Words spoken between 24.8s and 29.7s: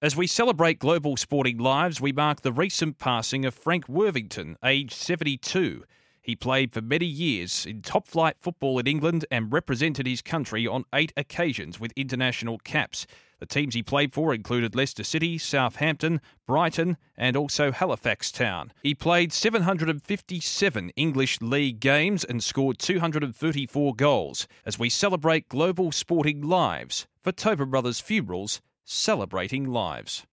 celebrate global sporting lives, for Tobin Brothers Funerals, celebrating